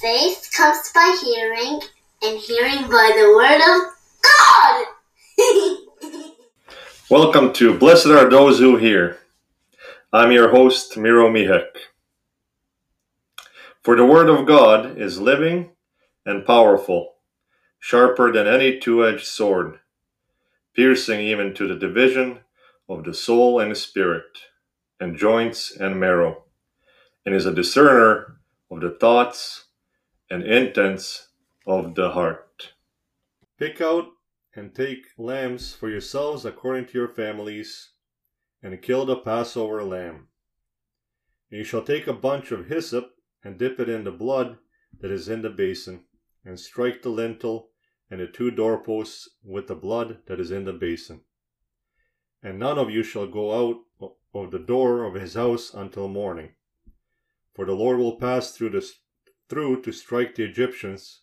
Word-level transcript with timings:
faith 0.00 0.48
comes 0.56 0.90
by 0.94 1.18
hearing, 1.22 1.80
and 2.22 2.38
hearing 2.38 2.88
by 2.88 3.12
the 3.14 3.34
word 3.36 3.60
of 3.60 3.82
God. 4.22 4.86
Welcome 7.10 7.52
to 7.54 7.76
Blessed 7.78 8.06
Are 8.06 8.30
Those 8.30 8.60
Who 8.60 8.78
Hear. 8.78 9.18
I'm 10.10 10.32
your 10.32 10.48
host, 10.48 10.96
Miro 10.96 11.30
Mihek. 11.30 11.66
For 13.82 13.94
the 13.94 14.06
Word 14.06 14.30
of 14.30 14.46
God 14.46 14.96
is 14.96 15.20
living 15.20 15.72
and 16.24 16.46
powerful, 16.46 17.16
sharper 17.78 18.32
than 18.32 18.46
any 18.46 18.78
two 18.78 19.06
edged 19.06 19.26
sword, 19.26 19.80
piercing 20.74 21.20
even 21.20 21.52
to 21.56 21.68
the 21.68 21.76
division 21.76 22.40
of 22.88 23.04
the 23.04 23.12
soul 23.12 23.60
and 23.60 23.76
spirit, 23.76 24.38
and 24.98 25.18
joints 25.18 25.76
and 25.76 26.00
marrow, 26.00 26.44
and 27.26 27.34
is 27.34 27.44
a 27.44 27.52
discerner 27.52 28.38
of 28.70 28.80
the 28.80 28.90
thoughts 28.90 29.66
and 30.30 30.44
intents 30.44 31.28
of 31.66 31.94
the 31.94 32.10
heart. 32.10 32.74
Pick 33.58 33.80
out 33.80 34.06
and 34.54 34.74
take 34.74 35.06
lambs 35.18 35.74
for 35.74 35.90
yourselves 35.90 36.44
according 36.44 36.86
to 36.86 36.98
your 36.98 37.08
families, 37.08 37.90
and 38.62 38.80
kill 38.82 39.06
the 39.06 39.16
Passover 39.16 39.82
lamb. 39.82 40.28
And 41.50 41.58
you 41.58 41.64
shall 41.64 41.82
take 41.82 42.06
a 42.06 42.12
bunch 42.12 42.52
of 42.52 42.66
hyssop 42.66 43.12
and 43.42 43.58
dip 43.58 43.80
it 43.80 43.88
in 43.88 44.04
the 44.04 44.10
blood 44.10 44.58
that 45.00 45.10
is 45.10 45.28
in 45.28 45.42
the 45.42 45.50
basin, 45.50 46.04
and 46.44 46.58
strike 46.58 47.02
the 47.02 47.08
lintel 47.08 47.70
and 48.10 48.20
the 48.20 48.26
two 48.26 48.50
doorposts 48.50 49.28
with 49.44 49.66
the 49.66 49.74
blood 49.74 50.18
that 50.26 50.40
is 50.40 50.50
in 50.50 50.64
the 50.64 50.72
basin. 50.72 51.22
And 52.42 52.58
none 52.58 52.78
of 52.78 52.90
you 52.90 53.02
shall 53.02 53.26
go 53.26 53.70
out 53.70 54.12
of 54.34 54.50
the 54.50 54.58
door 54.58 55.04
of 55.04 55.14
his 55.14 55.34
house 55.34 55.72
until 55.74 56.08
morning. 56.08 56.50
For 57.54 57.64
the 57.64 57.72
Lord 57.72 57.98
will 57.98 58.16
pass 58.16 58.52
through, 58.52 58.70
the, 58.70 58.90
through 59.50 59.82
to 59.82 59.92
strike 59.92 60.36
the 60.36 60.44
Egyptians. 60.44 61.22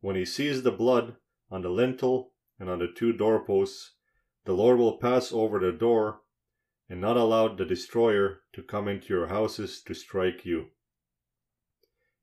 When 0.00 0.16
he 0.16 0.24
sees 0.24 0.62
the 0.62 0.72
blood 0.72 1.14
on 1.50 1.62
the 1.62 1.70
lintel 1.70 2.32
and 2.58 2.68
on 2.68 2.80
the 2.80 2.88
two 2.88 3.12
doorposts, 3.12 3.92
the 4.44 4.52
Lord 4.52 4.78
will 4.78 4.98
pass 4.98 5.32
over 5.32 5.58
the 5.58 5.72
door 5.72 6.20
and 6.90 7.00
not 7.00 7.16
allow 7.16 7.48
the 7.48 7.64
destroyer 7.64 8.40
to 8.52 8.62
come 8.62 8.88
into 8.88 9.08
your 9.14 9.28
houses 9.28 9.80
to 9.82 9.94
strike 9.94 10.44
you. 10.44 10.66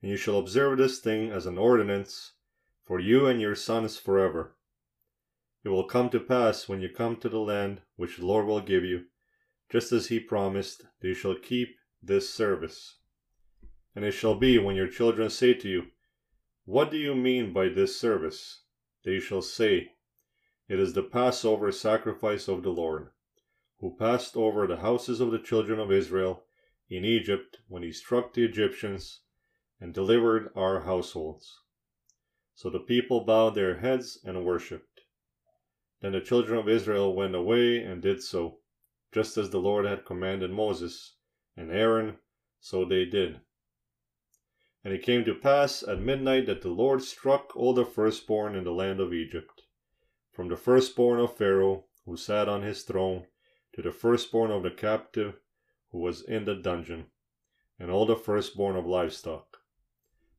And 0.01 0.11
you 0.11 0.17
shall 0.17 0.37
observe 0.37 0.77
this 0.77 0.99
thing 0.99 1.31
as 1.31 1.45
an 1.45 1.57
ordinance 1.57 2.33
for 2.85 2.99
you 2.99 3.25
and 3.25 3.39
your 3.39 3.55
sons 3.55 3.97
forever. 3.97 4.55
It 5.63 5.69
will 5.69 5.85
come 5.85 6.09
to 6.09 6.19
pass 6.19 6.67
when 6.67 6.81
you 6.81 6.89
come 6.89 7.15
to 7.17 7.29
the 7.29 7.39
land 7.39 7.81
which 7.95 8.17
the 8.17 8.25
Lord 8.25 8.47
will 8.47 8.61
give 8.61 8.83
you, 8.83 9.05
just 9.69 9.91
as 9.91 10.07
he 10.07 10.19
promised, 10.19 10.83
that 10.99 11.07
you 11.07 11.13
shall 11.13 11.35
keep 11.35 11.77
this 12.03 12.29
service. 12.29 12.97
And 13.95 14.05
it 14.05 14.11
shall 14.11 14.35
be 14.35 14.57
when 14.57 14.75
your 14.75 14.87
children 14.87 15.29
say 15.29 15.53
to 15.53 15.67
you, 15.67 15.87
What 16.65 16.91
do 16.91 16.97
you 16.97 17.13
mean 17.13 17.51
by 17.51 17.67
this 17.67 17.99
service? 17.99 18.61
They 19.03 19.19
shall 19.19 19.41
say, 19.41 19.93
It 20.69 20.79
is 20.79 20.93
the 20.93 21.03
Passover 21.03 21.71
sacrifice 21.71 22.47
of 22.47 22.63
the 22.63 22.69
Lord, 22.69 23.09
who 23.79 23.97
passed 23.97 24.37
over 24.37 24.65
the 24.65 24.77
houses 24.77 25.19
of 25.19 25.31
the 25.31 25.39
children 25.39 25.79
of 25.79 25.91
Israel 25.91 26.45
in 26.89 27.03
Egypt 27.03 27.57
when 27.67 27.83
he 27.83 27.91
struck 27.91 28.33
the 28.33 28.45
Egyptians 28.45 29.21
and 29.79 29.93
delivered 29.93 30.51
our 30.55 30.81
households. 30.81 31.61
So 32.53 32.69
the 32.69 32.79
people 32.79 33.25
bowed 33.25 33.55
their 33.55 33.79
heads 33.79 34.19
and 34.23 34.45
worshipped. 34.45 35.01
Then 36.01 36.13
the 36.13 36.21
children 36.21 36.59
of 36.59 36.69
Israel 36.69 37.15
went 37.15 37.35
away 37.35 37.81
and 37.83 38.01
did 38.01 38.23
so, 38.23 38.59
just 39.11 39.37
as 39.37 39.49
the 39.49 39.59
Lord 39.59 39.85
had 39.85 40.05
commanded 40.05 40.51
Moses 40.51 41.15
and 41.57 41.71
Aaron, 41.71 42.19
so 42.59 42.85
they 42.85 43.05
did. 43.05 43.41
And 44.83 44.93
it 44.93 45.03
came 45.03 45.23
to 45.25 45.35
pass 45.35 45.83
at 45.83 45.99
midnight 45.99 46.47
that 46.47 46.61
the 46.61 46.69
Lord 46.69 47.03
struck 47.03 47.55
all 47.55 47.73
the 47.73 47.85
firstborn 47.85 48.55
in 48.55 48.63
the 48.63 48.71
land 48.71 48.99
of 48.99 49.13
Egypt, 49.13 49.63
from 50.31 50.47
the 50.47 50.57
firstborn 50.57 51.19
of 51.19 51.37
Pharaoh, 51.37 51.85
who 52.05 52.17
sat 52.17 52.49
on 52.49 52.63
his 52.63 52.83
throne, 52.83 53.27
to 53.73 53.81
the 53.81 53.91
firstborn 53.91 54.49
of 54.49 54.63
the 54.63 54.71
captive 54.71 55.39
who 55.91 55.99
was 55.99 56.21
in 56.23 56.45
the 56.45 56.55
dungeon, 56.55 57.05
and 57.77 57.91
all 57.91 58.05
the 58.05 58.15
firstborn 58.15 58.75
of 58.75 58.85
livestock. 58.85 59.57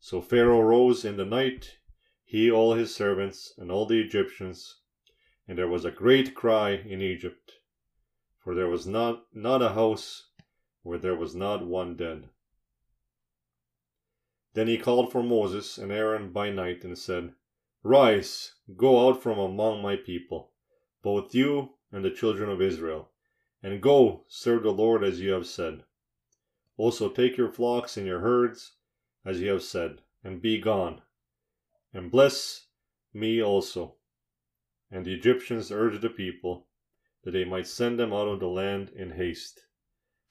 So 0.00 0.20
Pharaoh 0.20 0.62
rose 0.62 1.04
in 1.04 1.16
the 1.16 1.24
night, 1.24 1.78
he, 2.24 2.50
all 2.50 2.74
his 2.74 2.94
servants, 2.94 3.54
and 3.58 3.70
all 3.70 3.86
the 3.86 4.00
Egyptians, 4.00 4.80
and 5.46 5.56
there 5.56 5.68
was 5.68 5.84
a 5.84 5.90
great 5.90 6.34
cry 6.34 6.70
in 6.70 7.00
Egypt, 7.00 7.52
for 8.38 8.54
there 8.54 8.68
was 8.68 8.86
not, 8.86 9.26
not 9.32 9.62
a 9.62 9.74
house 9.74 10.30
where 10.82 10.98
there 10.98 11.14
was 11.14 11.34
not 11.34 11.64
one 11.64 11.94
dead. 11.94 12.28
Then 14.54 14.68
he 14.68 14.76
called 14.76 15.10
for 15.10 15.22
Moses 15.22 15.78
and 15.78 15.90
Aaron 15.90 16.30
by 16.30 16.50
night 16.50 16.84
and 16.84 16.98
said, 16.98 17.34
Rise, 17.82 18.54
go 18.76 19.08
out 19.08 19.22
from 19.22 19.38
among 19.38 19.82
my 19.82 19.96
people, 19.96 20.52
both 21.02 21.34
you 21.34 21.78
and 21.90 22.04
the 22.04 22.10
children 22.10 22.50
of 22.50 22.60
Israel, 22.60 23.10
and 23.62 23.82
go 23.82 24.24
serve 24.28 24.62
the 24.62 24.70
Lord 24.70 25.02
as 25.02 25.20
you 25.20 25.32
have 25.32 25.46
said. 25.46 25.84
Also 26.76 27.08
take 27.08 27.36
your 27.36 27.50
flocks 27.50 27.96
and 27.96 28.06
your 28.06 28.20
herds, 28.20 28.76
as 29.24 29.40
you 29.40 29.50
have 29.50 29.62
said, 29.62 30.02
and 30.22 30.42
be 30.42 30.58
gone, 30.58 31.02
and 31.92 32.10
bless 32.10 32.66
me 33.14 33.42
also. 33.42 33.96
And 34.90 35.06
the 35.06 35.14
Egyptians 35.14 35.72
urged 35.72 36.02
the 36.02 36.10
people 36.10 36.68
that 37.24 37.30
they 37.30 37.44
might 37.44 37.66
send 37.66 37.98
them 37.98 38.12
out 38.12 38.28
of 38.28 38.40
the 38.40 38.48
land 38.48 38.90
in 38.90 39.12
haste, 39.12 39.66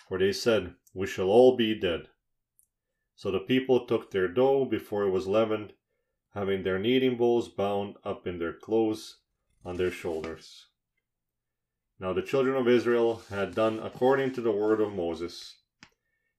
for 0.07 0.19
they 0.19 0.31
said, 0.31 0.75
We 0.93 1.07
shall 1.07 1.29
all 1.29 1.55
be 1.57 1.73
dead. 1.73 2.09
So 3.21 3.29
the 3.29 3.39
people 3.39 3.85
took 3.85 4.09
their 4.09 4.27
dough 4.27 4.65
before 4.65 5.03
it 5.03 5.11
was 5.11 5.27
leavened, 5.27 5.73
having 6.33 6.63
their 6.63 6.79
kneading 6.79 7.17
bowls 7.17 7.49
bound 7.49 7.97
up 8.03 8.25
in 8.25 8.39
their 8.39 8.51
clothes 8.51 9.19
on 9.63 9.77
their 9.77 9.91
shoulders. 9.91 10.69
Now 11.99 12.13
the 12.13 12.23
children 12.23 12.55
of 12.55 12.67
Israel 12.67 13.21
had 13.29 13.53
done 13.53 13.77
according 13.77 14.33
to 14.33 14.41
the 14.41 14.51
word 14.51 14.81
of 14.81 14.95
Moses, 14.95 15.59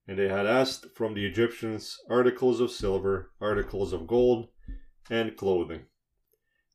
and 0.08 0.18
they 0.18 0.26
had 0.26 0.44
asked 0.44 0.86
from 0.96 1.14
the 1.14 1.24
Egyptians 1.24 2.00
articles 2.10 2.58
of 2.58 2.72
silver, 2.72 3.30
articles 3.40 3.92
of 3.92 4.08
gold, 4.08 4.48
and 5.08 5.36
clothing. 5.36 5.82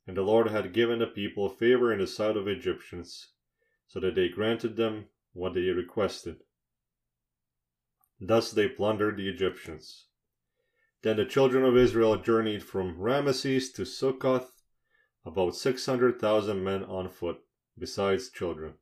And 0.07 0.15
the 0.15 0.21
Lord 0.21 0.47
had 0.47 0.71
given 0.71 0.99
the 0.99 1.07
people 1.07 1.49
favor 1.49 1.91
in 1.91 1.99
the 1.99 2.07
sight 2.07 2.37
of 2.37 2.47
Egyptians, 2.47 3.33
so 3.87 3.99
that 3.99 4.15
they 4.15 4.29
granted 4.29 4.77
them 4.77 5.09
what 5.33 5.53
they 5.53 5.63
requested. 5.63 6.43
Thus 8.19 8.51
they 8.51 8.67
plundered 8.67 9.17
the 9.17 9.29
Egyptians. 9.29 10.05
Then 11.03 11.17
the 11.17 11.25
children 11.25 11.63
of 11.63 11.77
Israel 11.77 12.17
journeyed 12.17 12.63
from 12.63 12.97
Ramesses 12.97 13.71
to 13.73 13.85
Succoth, 13.85 14.63
about 15.23 15.55
six 15.55 15.85
hundred 15.85 16.19
thousand 16.19 16.63
men 16.63 16.83
on 16.83 17.09
foot, 17.09 17.41
besides 17.77 18.31
children. 18.31 18.75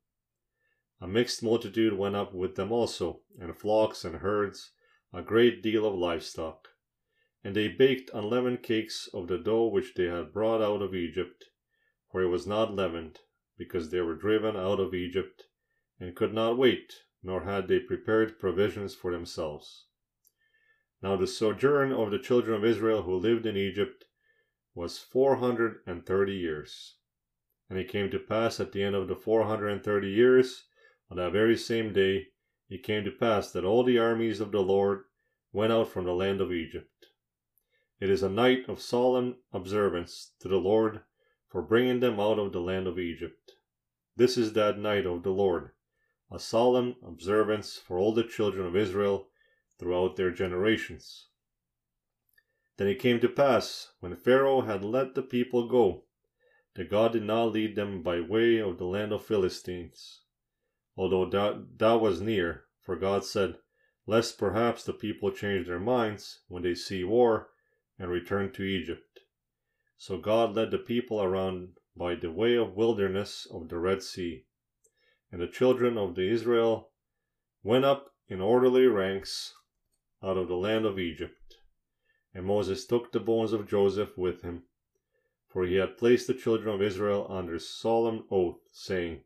A 1.01 1.07
mixed 1.07 1.43
multitude 1.43 1.97
went 1.97 2.15
up 2.15 2.33
with 2.33 2.55
them 2.55 2.71
also, 2.71 3.23
and 3.37 3.57
flocks 3.57 4.05
and 4.05 4.17
herds, 4.17 4.71
a 5.11 5.21
great 5.21 5.61
deal 5.61 5.85
of 5.85 5.95
livestock. 5.95 6.69
And 7.43 7.55
they 7.55 7.67
baked 7.67 8.09
unleavened 8.13 8.63
cakes 8.63 9.09
of 9.13 9.27
the 9.27 9.37
dough 9.37 9.67
which 9.67 9.95
they 9.95 10.05
had 10.05 10.31
brought 10.31 10.61
out 10.61 10.81
of 10.81 10.95
Egypt, 10.95 11.43
for 12.09 12.21
it 12.21 12.29
was 12.29 12.47
not 12.47 12.73
leavened, 12.73 13.19
because 13.57 13.89
they 13.89 13.99
were 13.99 14.15
driven 14.15 14.55
out 14.55 14.79
of 14.79 14.93
Egypt, 14.93 15.43
and 15.99 16.15
could 16.15 16.33
not 16.33 16.57
wait 16.57 16.93
nor 17.25 17.43
had 17.43 17.67
they 17.67 17.79
prepared 17.79 18.39
provisions 18.39 18.93
for 18.93 19.11
themselves. 19.11 19.87
Now 21.01 21.15
the 21.15 21.25
sojourn 21.25 21.91
of 21.91 22.11
the 22.11 22.19
children 22.19 22.55
of 22.55 22.63
Israel 22.63 23.01
who 23.01 23.15
lived 23.15 23.47
in 23.47 23.57
Egypt 23.57 24.05
was 24.75 24.99
four 24.99 25.37
hundred 25.37 25.77
and 25.87 26.05
thirty 26.05 26.35
years. 26.35 26.97
And 27.67 27.79
it 27.79 27.89
came 27.89 28.11
to 28.11 28.19
pass 28.19 28.59
at 28.59 28.71
the 28.71 28.83
end 28.83 28.95
of 28.95 29.07
the 29.07 29.15
four 29.15 29.45
hundred 29.45 29.69
and 29.69 29.83
thirty 29.83 30.09
years, 30.09 30.65
on 31.09 31.17
that 31.17 31.31
very 31.31 31.57
same 31.57 31.91
day, 31.93 32.27
it 32.69 32.83
came 32.83 33.03
to 33.03 33.11
pass 33.11 33.51
that 33.51 33.65
all 33.65 33.83
the 33.83 33.97
armies 33.97 34.39
of 34.39 34.51
the 34.51 34.61
Lord 34.61 35.05
went 35.51 35.73
out 35.73 35.89
from 35.89 36.05
the 36.05 36.13
land 36.13 36.41
of 36.41 36.51
Egypt. 36.51 37.07
It 37.99 38.09
is 38.09 38.21
a 38.21 38.29
night 38.29 38.65
of 38.67 38.81
solemn 38.81 39.37
observance 39.51 40.33
to 40.41 40.47
the 40.47 40.57
Lord 40.57 41.01
for 41.49 41.61
bringing 41.61 42.01
them 42.01 42.19
out 42.19 42.37
of 42.37 42.51
the 42.51 42.59
land 42.59 42.87
of 42.87 42.99
Egypt. 42.99 43.53
This 44.15 44.37
is 44.37 44.53
that 44.53 44.77
night 44.77 45.05
of 45.05 45.23
the 45.23 45.31
Lord, 45.31 45.71
a 46.31 46.39
solemn 46.39 46.95
observance 47.05 47.77
for 47.77 47.99
all 47.99 48.11
the 48.11 48.23
children 48.23 48.65
of 48.65 48.75
Israel 48.75 49.29
throughout 49.77 50.15
their 50.15 50.31
generations. 50.31 51.27
Then 52.77 52.87
it 52.87 52.99
came 52.99 53.19
to 53.19 53.29
pass, 53.29 53.93
when 53.99 54.15
Pharaoh 54.15 54.61
had 54.61 54.83
let 54.83 55.15
the 55.15 55.21
people 55.21 55.67
go, 55.67 56.05
that 56.73 56.89
God 56.89 57.13
did 57.13 57.23
not 57.23 57.51
lead 57.51 57.75
them 57.75 58.01
by 58.01 58.19
way 58.19 58.57
of 58.57 58.77
the 58.77 58.85
land 58.85 59.13
of 59.13 59.23
Philistines, 59.23 60.21
although 60.97 61.29
that, 61.29 61.77
that 61.77 62.01
was 62.01 62.21
near, 62.21 62.65
for 62.81 62.95
God 62.95 63.23
said, 63.23 63.59
Lest 64.07 64.37
perhaps 64.37 64.83
the 64.83 64.93
people 64.93 65.31
change 65.31 65.67
their 65.67 65.79
minds 65.79 66.41
when 66.47 66.63
they 66.63 66.75
see 66.75 67.03
war 67.03 67.49
and 67.97 68.09
return 68.09 68.51
to 68.53 68.63
Egypt. 68.63 69.21
So 69.97 70.17
God 70.17 70.55
led 70.55 70.71
the 70.71 70.77
people 70.77 71.21
around 71.21 71.77
by 71.95 72.15
the 72.15 72.31
way 72.31 72.55
of 72.55 72.75
wilderness 72.75 73.47
of 73.49 73.69
the 73.69 73.77
Red 73.77 74.03
Sea 74.03 74.45
and 75.35 75.43
the 75.43 75.51
children 75.51 75.97
of 75.97 76.15
the 76.15 76.31
Israel 76.31 76.91
went 77.61 77.83
up 77.83 78.13
in 78.29 78.39
orderly 78.39 78.87
ranks 78.87 79.53
out 80.23 80.37
of 80.37 80.47
the 80.47 80.55
land 80.55 80.85
of 80.85 80.97
Egypt. 80.97 81.55
And 82.33 82.45
Moses 82.45 82.85
took 82.85 83.11
the 83.11 83.19
bones 83.19 83.51
of 83.51 83.67
Joseph 83.67 84.17
with 84.17 84.43
him, 84.43 84.63
for 85.49 85.65
he 85.65 85.75
had 85.75 85.97
placed 85.97 86.27
the 86.27 86.33
children 86.33 86.73
of 86.73 86.81
Israel 86.81 87.27
under 87.29 87.59
solemn 87.59 88.23
oath, 88.31 88.61
saying, 88.71 89.23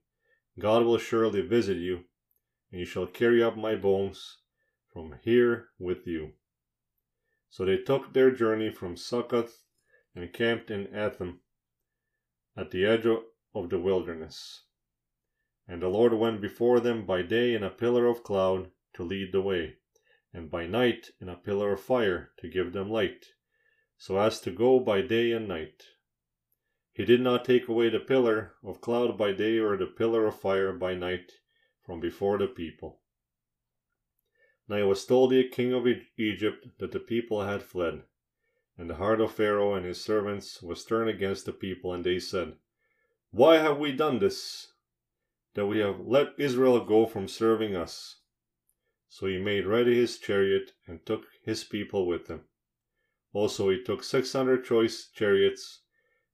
God 0.58 0.84
will 0.84 0.98
surely 0.98 1.42
visit 1.42 1.78
you, 1.78 2.06
and 2.72 2.80
you 2.80 2.88
shall 2.88 3.06
carry 3.06 3.44
up 3.44 3.56
my 3.56 3.76
bones 3.76 4.38
from 4.92 5.14
here 5.22 5.68
with 5.78 6.08
you. 6.08 6.32
So 7.52 7.66
they 7.66 7.78
took 7.78 8.14
their 8.14 8.32
journey 8.32 8.72
from 8.72 8.98
Succoth 8.98 9.62
and 10.16 10.34
camped 10.34 10.72
in 10.72 10.88
Etham 10.88 11.42
at 12.58 12.72
the 12.72 12.84
edge 12.84 13.06
of 13.06 13.70
the 13.70 13.80
wilderness. 13.80 14.64
And 15.72 15.84
the 15.84 15.88
Lord 15.88 16.14
went 16.14 16.42
before 16.42 16.80
them 16.80 17.06
by 17.06 17.22
day 17.22 17.54
in 17.54 17.64
a 17.64 17.70
pillar 17.70 18.08
of 18.08 18.24
cloud 18.24 18.72
to 18.96 19.04
lead 19.04 19.32
the 19.32 19.42
way, 19.42 19.76
and 20.34 20.50
by 20.50 20.66
night 20.66 21.12
in 21.22 21.30
a 21.30 21.36
pillar 21.38 21.74
of 21.74 21.80
fire 21.80 22.32
to 22.40 22.48
give 22.48 22.74
them 22.74 22.90
light, 22.90 23.34
so 23.96 24.18
as 24.18 24.42
to 24.42 24.52
go 24.52 24.80
by 24.80 25.04
day 25.04 25.32
and 25.32 25.48
night. 25.48 25.84
He 26.92 27.06
did 27.06 27.22
not 27.22 27.46
take 27.46 27.68
away 27.68 27.90
the 27.90 28.00
pillar 28.00 28.56
of 28.64 28.82
cloud 28.82 29.16
by 29.16 29.32
day 29.32 29.60
or 29.60 29.78
the 29.78 29.86
pillar 29.86 30.26
of 30.26 30.40
fire 30.40 30.74
by 30.74 30.96
night 30.96 31.34
from 31.86 32.00
before 32.00 32.40
the 32.40 32.48
people. 32.48 33.04
Now 34.68 34.78
it 34.78 34.88
was 34.88 35.06
told 35.06 35.30
the 35.30 35.48
king 35.48 35.72
of 35.72 35.86
Egypt 36.18 36.80
that 36.80 36.92
the 36.92 37.00
people 37.00 37.44
had 37.44 37.62
fled. 37.62 38.06
And 38.76 38.90
the 38.90 38.96
heart 38.96 39.22
of 39.22 39.34
Pharaoh 39.34 39.76
and 39.76 39.86
his 39.86 40.04
servants 40.04 40.64
was 40.64 40.84
turned 40.84 41.12
against 41.12 41.46
the 41.46 41.54
people, 41.54 41.94
and 41.94 42.04
they 42.04 42.18
said, 42.18 42.58
Why 43.30 43.58
have 43.58 43.78
we 43.78 43.92
done 43.92 44.18
this? 44.18 44.69
That 45.60 45.66
we 45.66 45.80
have 45.80 46.00
let 46.00 46.36
Israel 46.38 46.80
go 46.86 47.06
from 47.06 47.28
serving 47.28 47.76
us. 47.76 48.22
So 49.10 49.26
he 49.26 49.40
made 49.40 49.66
ready 49.66 49.94
his 49.94 50.18
chariot 50.18 50.72
and 50.88 51.06
took 51.06 51.26
his 51.44 51.66
people 51.66 52.08
with 52.08 52.30
him. 52.30 52.46
Also 53.34 53.70
he 53.70 53.84
took 53.84 54.06
six 54.06 54.32
hundred 54.32 54.64
choice 54.64 55.10
chariots, 55.14 55.82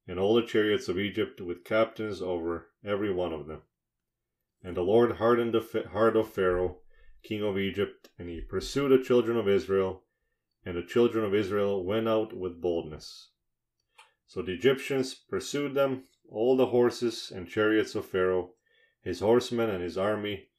and 0.08 0.20
all 0.20 0.36
the 0.36 0.46
chariots 0.46 0.88
of 0.90 1.00
Egypt 1.00 1.42
with 1.42 1.64
captains 1.64 2.22
over 2.22 2.70
every 2.86 3.12
one 3.12 3.34
of 3.34 3.48
them. 3.48 3.64
And 4.62 4.78
the 4.78 4.84
Lord 4.84 5.14
hardened 5.14 5.56
the 5.56 5.90
heart 5.92 6.16
of 6.16 6.32
Pharaoh, 6.32 6.82
king 7.24 7.42
of 7.42 7.58
Egypt, 7.58 8.12
and 8.20 8.30
he 8.30 8.42
pursued 8.42 8.92
the 8.92 9.04
children 9.04 9.38
of 9.38 9.50
Israel 9.50 10.04
and 10.64 10.78
the 10.78 10.84
children 10.84 11.26
of 11.26 11.34
Israel 11.34 11.84
went 11.84 12.08
out 12.08 12.32
with 12.32 12.62
boldness. 12.62 13.32
So 14.28 14.44
the 14.44 14.54
Egyptians 14.54 15.16
pursued 15.16 15.74
them, 15.74 16.04
all 16.30 16.56
the 16.56 16.68
horses 16.68 17.32
and 17.36 17.50
chariots 17.50 17.96
of 17.96 18.06
Pharaoh, 18.06 18.52
his 19.06 19.20
horsemen 19.20 19.70
and 19.70 19.84
his 19.84 19.98
army, 19.98 20.50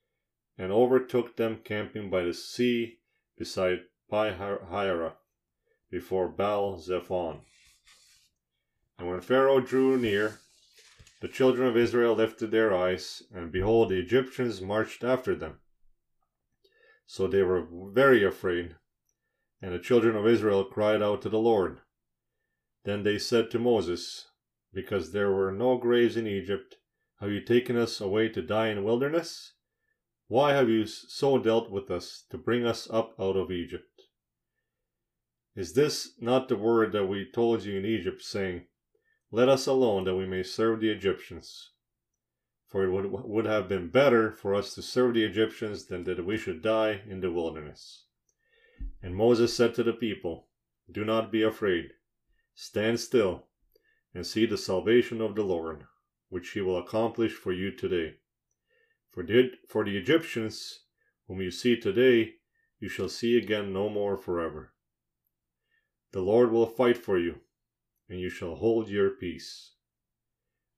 and 0.57 0.73
overtook 0.73 1.37
them 1.37 1.59
camping 1.65 2.09
by 2.09 2.23
the 2.23 2.33
sea 2.33 3.01
beside 3.37 3.81
Pi 4.09 4.31
before 5.91 6.29
Baal 6.29 6.79
Zephon. 6.79 7.41
And 8.99 9.09
when 9.09 9.21
Pharaoh 9.21 9.61
drew 9.61 9.99
near, 9.99 10.39
the 11.21 11.29
children 11.29 11.69
of 11.69 11.77
Israel 11.77 12.15
lifted 12.15 12.53
their 12.53 12.75
eyes, 12.75 13.25
and 13.35 13.51
behold, 13.51 13.91
the 13.91 13.99
Egyptians 13.99 14.63
marched 14.63 15.03
after 15.03 15.35
them. 15.35 15.59
So 17.05 17.27
they 17.27 17.43
were 17.43 17.67
very 17.93 18.25
afraid, 18.25 18.77
and 19.61 19.75
the 19.75 19.81
children 19.81 20.15
of 20.15 20.27
Israel 20.27 20.65
cried 20.65 21.03
out 21.03 21.21
to 21.23 21.29
the 21.29 21.39
Lord. 21.39 21.81
Then 22.85 23.03
they 23.03 23.19
said 23.19 23.51
to 23.51 23.59
Moses, 23.59 24.29
Because 24.73 25.11
there 25.11 25.33
were 25.33 25.51
no 25.51 25.79
graves 25.79 26.17
in 26.17 26.29
Egypt, 26.29 26.77
have 27.21 27.31
you 27.31 27.41
taken 27.41 27.77
us 27.77 28.01
away 28.01 28.29
to 28.29 28.43
die 28.43 28.69
in 28.69 28.77
the 28.77 28.83
wilderness? 28.83 29.55
Why 30.29 30.53
have 30.53 30.69
you 30.69 30.87
so 30.87 31.39
dealt 31.39 31.71
with 31.71 31.91
us 31.91 32.25
to 32.31 32.39
bring 32.39 32.67
us 32.67 32.91
up 32.91 33.15
out 33.19 33.37
of 33.37 33.51
Egypt? 33.51 34.03
Is 35.55 35.73
this 35.73 36.13
not 36.21 36.49
the 36.49 36.57
word 36.57 36.93
that 36.93 37.07
we 37.07 37.31
told 37.31 37.65
you 37.65 37.79
in 37.79 37.87
Egypt, 37.87 38.23
saying, 38.23 38.67
Let 39.31 39.49
us 39.49 39.67
alone 39.67 40.05
that 40.05 40.17
we 40.17 40.27
may 40.27 40.43
serve 40.43 40.81
the 40.81 40.91
Egyptians? 40.91 41.71
For 42.67 42.85
it 42.85 42.91
would, 42.91 43.07
would 43.11 43.47
have 43.47 43.69
been 43.69 43.89
better 43.89 44.33
for 44.33 44.55
us 44.55 44.75
to 44.75 44.83
serve 44.83 45.15
the 45.15 45.25
Egyptians 45.25 45.87
than 45.87 46.05
that 46.05 46.27
we 46.27 46.37
should 46.37 46.61
die 46.61 47.03
in 47.09 47.21
the 47.21 47.31
wilderness. 47.31 48.05
And 49.03 49.17
Moses 49.17 49.57
said 49.57 49.75
to 49.77 49.83
the 49.83 49.95
people, 49.95 50.49
Do 50.91 51.05
not 51.05 51.33
be 51.33 51.43
afraid. 51.43 51.93
Stand 52.55 53.01
still 53.01 53.47
and 54.13 54.27
see 54.27 54.45
the 54.45 54.59
salvation 54.59 55.21
of 55.23 55.35
the 55.35 55.43
Lord, 55.43 55.87
which 56.29 56.51
he 56.51 56.61
will 56.61 56.79
accomplish 56.79 57.33
for 57.33 57.53
you 57.53 57.71
today. 57.71 58.15
For 59.13 59.23
the, 59.23 59.53
for 59.69 59.85
the 59.85 59.97
Egyptians, 59.97 60.81
whom 61.27 61.41
you 61.41 61.51
see 61.51 61.77
today, 61.77 62.35
you 62.79 62.89
shall 62.89 63.09
see 63.09 63.37
again 63.37 63.73
no 63.73 63.89
more 63.89 64.17
forever. 64.17 64.75
The 66.13 66.21
Lord 66.21 66.51
will 66.51 66.67
fight 66.67 66.97
for 66.97 67.19
you, 67.19 67.41
and 68.09 68.21
you 68.21 68.29
shall 68.29 68.57
hold 68.57 68.89
your 68.89 69.11
peace. 69.11 69.73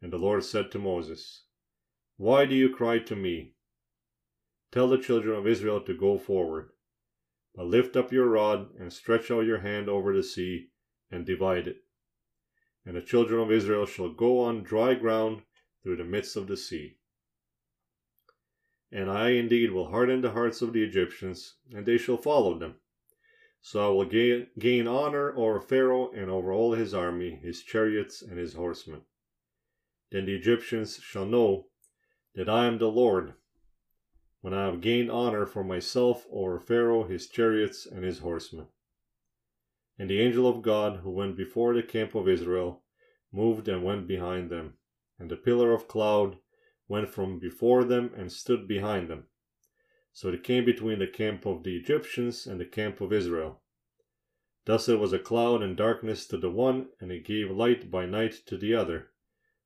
And 0.00 0.12
the 0.12 0.18
Lord 0.18 0.44
said 0.44 0.70
to 0.72 0.78
Moses, 0.78 1.44
Why 2.16 2.44
do 2.44 2.54
you 2.54 2.74
cry 2.74 2.98
to 3.00 3.16
me? 3.16 3.54
Tell 4.70 4.88
the 4.88 4.98
children 4.98 5.36
of 5.36 5.46
Israel 5.46 5.80
to 5.82 5.94
go 5.96 6.18
forward. 6.18 6.70
But 7.54 7.66
lift 7.66 7.96
up 7.96 8.12
your 8.12 8.28
rod 8.28 8.74
and 8.78 8.92
stretch 8.92 9.30
out 9.30 9.46
your 9.46 9.60
hand 9.60 9.88
over 9.88 10.14
the 10.14 10.22
sea 10.22 10.68
and 11.10 11.26
divide 11.26 11.66
it. 11.66 11.78
And 12.88 12.96
the 12.96 13.02
children 13.02 13.38
of 13.38 13.52
Israel 13.52 13.84
shall 13.84 14.08
go 14.08 14.40
on 14.40 14.62
dry 14.62 14.94
ground 14.94 15.42
through 15.82 15.96
the 15.96 16.04
midst 16.04 16.36
of 16.36 16.46
the 16.46 16.56
sea. 16.56 16.96
And 18.90 19.10
I 19.10 19.32
indeed 19.32 19.72
will 19.72 19.90
harden 19.90 20.22
the 20.22 20.30
hearts 20.30 20.62
of 20.62 20.72
the 20.72 20.82
Egyptians, 20.82 21.56
and 21.70 21.84
they 21.84 21.98
shall 21.98 22.16
follow 22.16 22.58
them. 22.58 22.76
So 23.60 23.86
I 23.86 23.90
will 23.90 24.06
gain, 24.06 24.46
gain 24.58 24.88
honor 24.88 25.36
over 25.36 25.60
Pharaoh 25.60 26.10
and 26.12 26.30
over 26.30 26.50
all 26.50 26.72
his 26.72 26.94
army, 26.94 27.38
his 27.42 27.62
chariots, 27.62 28.22
and 28.22 28.38
his 28.38 28.54
horsemen. 28.54 29.02
Then 30.10 30.24
the 30.24 30.34
Egyptians 30.34 30.96
shall 30.96 31.26
know 31.26 31.66
that 32.36 32.48
I 32.48 32.64
am 32.64 32.78
the 32.78 32.88
Lord 32.88 33.34
when 34.40 34.54
I 34.54 34.64
have 34.64 34.80
gained 34.80 35.10
honor 35.10 35.44
for 35.44 35.62
myself 35.62 36.26
over 36.32 36.58
Pharaoh, 36.58 37.04
his 37.04 37.28
chariots, 37.28 37.84
and 37.84 38.02
his 38.02 38.20
horsemen. 38.20 38.68
And 39.98 40.08
the 40.08 40.20
angel 40.20 40.46
of 40.46 40.62
God, 40.62 41.00
who 41.00 41.10
went 41.10 41.36
before 41.36 41.74
the 41.74 41.82
camp 41.82 42.14
of 42.14 42.28
Israel, 42.28 42.84
moved 43.32 43.68
and 43.68 43.84
went 43.84 44.06
behind 44.06 44.50
them, 44.50 44.74
and 45.18 45.30
the 45.30 45.36
pillar 45.36 45.72
of 45.72 45.88
cloud 45.88 46.38
went 46.88 47.08
from 47.08 47.38
before 47.38 47.84
them 47.84 48.12
and 48.16 48.32
stood 48.32 48.66
behind 48.66 49.08
them. 49.08 49.24
So 50.12 50.28
it 50.30 50.42
came 50.42 50.64
between 50.64 50.98
the 50.98 51.06
camp 51.06 51.46
of 51.46 51.62
the 51.62 51.76
Egyptians 51.76 52.46
and 52.46 52.58
the 52.60 52.64
camp 52.64 53.00
of 53.00 53.12
Israel. 53.12 53.62
Thus 54.64 54.88
it 54.88 54.98
was 54.98 55.12
a 55.12 55.18
cloud 55.18 55.62
and 55.62 55.76
darkness 55.76 56.26
to 56.28 56.36
the 56.36 56.50
one, 56.50 56.88
and 57.00 57.12
it 57.12 57.24
gave 57.24 57.50
light 57.50 57.90
by 57.90 58.06
night 58.06 58.32
to 58.46 58.56
the 58.56 58.74
other, 58.74 59.10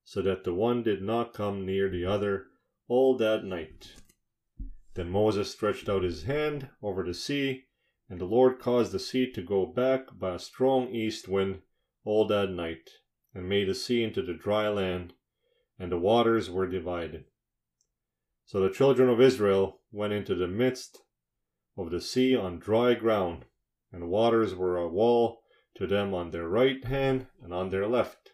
so 0.04 0.22
that 0.22 0.44
the 0.44 0.54
one 0.54 0.82
did 0.82 1.02
not 1.02 1.34
come 1.34 1.64
near 1.64 1.88
the 1.88 2.04
other 2.04 2.46
all 2.88 3.16
that 3.16 3.44
night. 3.44 3.94
Then 4.94 5.10
Moses 5.10 5.50
stretched 5.50 5.88
out 5.88 6.02
his 6.02 6.24
hand 6.24 6.68
over 6.82 7.02
the 7.02 7.14
sea, 7.14 7.64
and 8.08 8.20
the 8.20 8.26
Lord 8.26 8.58
caused 8.58 8.92
the 8.92 8.98
sea 8.98 9.30
to 9.32 9.42
go 9.42 9.64
back 9.64 10.18
by 10.18 10.34
a 10.34 10.38
strong 10.38 10.94
east 10.94 11.28
wind 11.28 11.62
all 12.04 12.26
that 12.26 12.50
night, 12.50 12.90
and 13.34 13.48
made 13.48 13.68
the 13.68 13.74
sea 13.74 14.02
into 14.02 14.22
the 14.22 14.34
dry 14.34 14.68
land, 14.68 15.14
and 15.78 15.90
the 15.90 15.98
waters 15.98 16.50
were 16.50 16.66
divided. 16.66 17.24
So 18.44 18.60
the 18.60 18.70
children 18.70 19.08
of 19.08 19.20
Israel 19.20 19.80
went 19.90 20.12
into 20.12 20.34
the 20.34 20.48
midst 20.48 21.02
of 21.76 21.90
the 21.90 22.00
sea 22.00 22.36
on 22.36 22.58
dry 22.58 22.94
ground, 22.94 23.46
and 23.90 24.08
waters 24.08 24.54
were 24.54 24.76
a 24.76 24.88
wall 24.88 25.42
to 25.76 25.86
them 25.86 26.12
on 26.12 26.30
their 26.30 26.48
right 26.48 26.84
hand 26.84 27.26
and 27.42 27.52
on 27.52 27.70
their 27.70 27.86
left. 27.86 28.32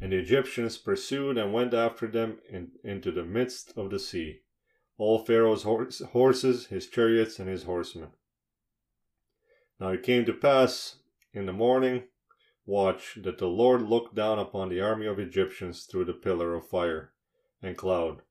And 0.00 0.12
the 0.12 0.18
Egyptians 0.18 0.78
pursued 0.78 1.36
and 1.36 1.52
went 1.52 1.74
after 1.74 2.06
them 2.06 2.38
in, 2.48 2.72
into 2.84 3.10
the 3.10 3.24
midst 3.24 3.76
of 3.76 3.90
the 3.90 3.98
sea 3.98 4.42
all 4.98 5.24
Pharaoh's 5.24 5.64
horse, 5.64 6.00
horses, 6.12 6.66
his 6.66 6.86
chariots, 6.86 7.40
and 7.40 7.48
his 7.48 7.64
horsemen. 7.64 8.10
Now 9.80 9.88
it 9.88 10.04
came 10.04 10.24
to 10.26 10.32
pass 10.32 10.98
in 11.32 11.46
the 11.46 11.52
morning 11.52 12.04
watch 12.64 13.18
that 13.22 13.38
the 13.38 13.48
Lord 13.48 13.82
looked 13.82 14.14
down 14.14 14.38
upon 14.38 14.68
the 14.68 14.80
army 14.80 15.06
of 15.06 15.18
Egyptians 15.18 15.84
through 15.84 16.04
the 16.04 16.12
pillar 16.12 16.54
of 16.54 16.66
fire 16.66 17.12
and 17.62 17.76
cloud. 17.76 18.22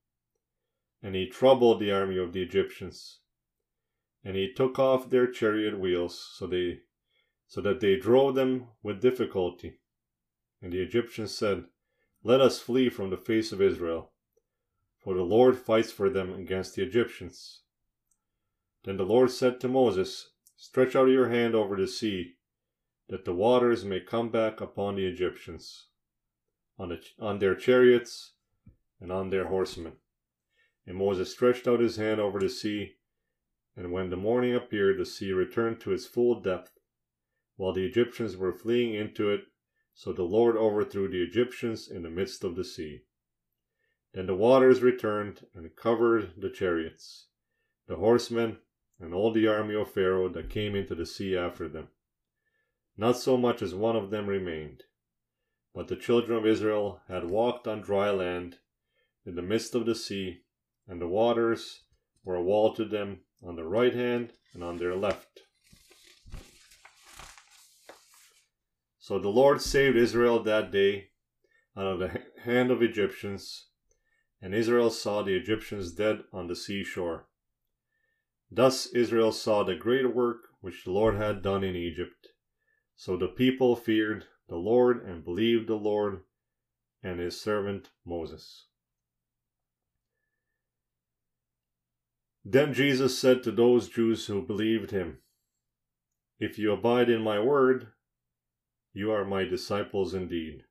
And 1.02 1.14
he 1.14 1.26
troubled 1.28 1.80
the 1.80 1.92
army 1.92 2.18
of 2.18 2.32
the 2.32 2.42
Egyptians. 2.42 3.20
And 4.24 4.36
he 4.36 4.52
took 4.52 4.78
off 4.78 5.10
their 5.10 5.26
chariot 5.26 5.78
wheels 5.78 6.18
so 6.36 6.46
they 6.46 6.80
so 7.48 7.60
that 7.60 7.80
they 7.80 7.96
drove 7.96 8.34
them 8.34 8.68
with 8.82 9.02
difficulty. 9.02 9.78
And 10.62 10.72
the 10.72 10.80
Egyptians 10.80 11.34
said, 11.34 11.64
Let 12.22 12.40
us 12.40 12.60
flee 12.60 12.88
from 12.88 13.10
the 13.10 13.16
face 13.16 13.52
of 13.52 13.60
Israel 13.60 14.12
for 15.02 15.14
the 15.14 15.22
Lord 15.22 15.58
fights 15.58 15.90
for 15.90 16.08
them 16.08 16.32
against 16.32 16.76
the 16.76 16.82
Egyptians. 16.82 17.62
Then 18.84 18.96
the 18.96 19.04
Lord 19.04 19.32
said 19.32 19.60
to 19.60 19.68
Moses, 19.68 20.30
Stretch 20.56 20.94
out 20.94 21.06
your 21.06 21.28
hand 21.28 21.56
over 21.56 21.76
the 21.76 21.88
sea, 21.88 22.36
that 23.08 23.24
the 23.24 23.34
waters 23.34 23.84
may 23.84 24.00
come 24.00 24.30
back 24.30 24.60
upon 24.60 24.96
the 24.96 25.06
Egyptians, 25.06 25.86
on, 26.78 26.88
the, 26.88 27.00
on 27.20 27.38
their 27.38 27.54
chariots, 27.54 28.32
and 29.00 29.12
on 29.12 29.30
their 29.30 29.48
horsemen. 29.48 29.94
And 30.86 30.96
Moses 30.96 31.30
stretched 31.30 31.68
out 31.68 31.80
his 31.80 31.96
hand 31.96 32.20
over 32.20 32.38
the 32.38 32.48
sea, 32.48 32.94
and 33.76 33.92
when 33.92 34.10
the 34.10 34.16
morning 34.16 34.54
appeared, 34.54 34.98
the 34.98 35.06
sea 35.06 35.32
returned 35.32 35.80
to 35.80 35.92
its 35.92 36.06
full 36.06 36.40
depth, 36.40 36.78
while 37.56 37.72
the 37.72 37.86
Egyptians 37.86 38.36
were 38.36 38.52
fleeing 38.52 38.94
into 38.94 39.30
it. 39.30 39.42
So 39.94 40.12
the 40.12 40.22
Lord 40.22 40.56
overthrew 40.56 41.08
the 41.08 41.22
Egyptians 41.22 41.88
in 41.88 42.02
the 42.02 42.10
midst 42.10 42.44
of 42.44 42.56
the 42.56 42.64
sea. 42.64 43.02
Then 44.14 44.26
the 44.26 44.34
waters 44.34 44.82
returned 44.82 45.46
and 45.54 45.74
covered 45.76 46.32
the 46.36 46.50
chariots, 46.50 47.26
the 47.86 47.96
horsemen, 47.96 48.58
and 48.98 49.12
all 49.12 49.32
the 49.32 49.48
army 49.48 49.74
of 49.74 49.90
Pharaoh 49.90 50.28
that 50.30 50.50
came 50.50 50.74
into 50.74 50.94
the 50.94 51.06
sea 51.06 51.36
after 51.36 51.68
them. 51.68 51.88
Not 52.96 53.16
so 53.16 53.36
much 53.36 53.62
as 53.62 53.74
one 53.74 53.96
of 53.96 54.10
them 54.10 54.26
remained. 54.26 54.84
But 55.74 55.88
the 55.88 55.96
children 55.96 56.36
of 56.36 56.46
Israel 56.46 57.00
had 57.08 57.30
walked 57.30 57.66
on 57.66 57.80
dry 57.80 58.10
land 58.10 58.58
in 59.24 59.34
the 59.34 59.42
midst 59.42 59.74
of 59.74 59.86
the 59.86 59.94
sea, 59.94 60.42
and 60.86 61.00
the 61.00 61.08
waters 61.08 61.84
were 62.24 62.36
a 62.36 62.42
wall 62.42 62.74
to 62.74 62.84
them 62.84 63.20
on 63.42 63.56
their 63.56 63.68
right 63.68 63.94
hand 63.94 64.32
and 64.52 64.62
on 64.62 64.76
their 64.76 64.94
left. 64.94 65.40
So 68.98 69.18
the 69.18 69.28
Lord 69.28 69.60
saved 69.60 69.96
Israel 69.96 70.42
that 70.42 70.70
day 70.70 71.08
out 71.76 71.86
of 71.86 71.98
the 71.98 72.22
hand 72.44 72.70
of 72.70 72.82
Egyptians, 72.82 73.66
and 74.40 74.54
Israel 74.54 74.90
saw 74.90 75.22
the 75.22 75.34
Egyptians 75.34 75.92
dead 75.92 76.20
on 76.32 76.46
the 76.46 76.56
seashore. 76.56 77.26
Thus 78.50 78.86
Israel 78.86 79.32
saw 79.32 79.64
the 79.64 79.74
great 79.74 80.14
work 80.14 80.42
which 80.60 80.84
the 80.84 80.92
Lord 80.92 81.16
had 81.16 81.42
done 81.42 81.64
in 81.64 81.74
Egypt. 81.74 82.28
So 82.96 83.16
the 83.16 83.28
people 83.28 83.74
feared 83.76 84.26
the 84.48 84.56
Lord 84.56 85.04
and 85.04 85.24
believed 85.24 85.68
the 85.68 85.74
Lord 85.74 86.22
and 87.02 87.18
his 87.18 87.40
servant 87.40 87.90
Moses. 88.04 88.66
Then 92.44 92.74
Jesus 92.74 93.18
said 93.18 93.42
to 93.42 93.52
those 93.52 93.88
Jews 93.88 94.26
who 94.26 94.46
believed 94.46 94.90
him, 94.90 95.18
If 96.38 96.58
you 96.58 96.72
abide 96.72 97.08
in 97.08 97.22
my 97.22 97.38
word, 97.38 97.88
you 98.92 99.12
are 99.12 99.24
my 99.24 99.44
disciples 99.44 100.12
indeed. 100.12 100.64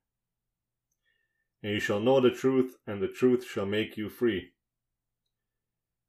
And 1.62 1.72
you 1.72 1.80
shall 1.80 2.00
know 2.00 2.20
the 2.20 2.30
truth, 2.30 2.76
and 2.86 3.02
the 3.02 3.08
truth 3.08 3.46
shall 3.46 3.66
make 3.66 3.96
you 3.96 4.08
free. 4.08 4.52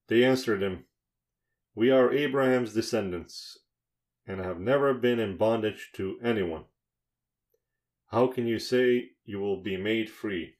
They 0.07 0.23
answered 0.23 0.61
him, 0.61 0.85
We 1.75 1.91
are 1.91 2.11
Abraham's 2.11 2.73
descendants, 2.73 3.57
and 4.27 4.39
have 4.39 4.59
never 4.59 4.93
been 4.93 5.19
in 5.19 5.37
bondage 5.37 5.89
to 5.93 6.19
anyone. 6.23 6.65
How 8.07 8.27
can 8.27 8.47
you 8.47 8.59
say 8.59 9.11
you 9.25 9.39
will 9.39 9.61
be 9.61 9.77
made 9.77 10.09
free? 10.09 10.55